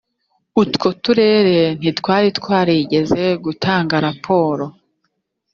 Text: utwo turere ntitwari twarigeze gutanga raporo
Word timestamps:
utwo 0.61 0.87
turere 1.03 1.59
ntitwari 1.79 2.27
twarigeze 2.39 3.23
gutanga 3.43 3.95
raporo 4.05 4.65